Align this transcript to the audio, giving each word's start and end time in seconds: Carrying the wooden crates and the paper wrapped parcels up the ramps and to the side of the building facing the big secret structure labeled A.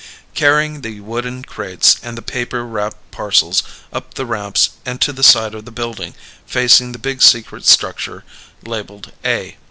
Carrying 0.33 0.81
the 0.81 0.99
wooden 0.99 1.43
crates 1.43 1.97
and 2.01 2.17
the 2.17 2.23
paper 2.23 2.65
wrapped 2.65 3.11
parcels 3.11 3.61
up 3.93 4.15
the 4.15 4.25
ramps 4.25 4.71
and 4.83 4.99
to 4.99 5.13
the 5.13 5.21
side 5.21 5.53
of 5.53 5.63
the 5.63 5.69
building 5.69 6.15
facing 6.47 6.91
the 6.91 6.97
big 6.97 7.21
secret 7.21 7.67
structure 7.67 8.23
labeled 8.65 9.11
A. 9.23 9.57